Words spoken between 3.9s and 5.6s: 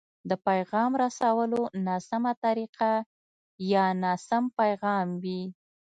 ناسم پيغام وي.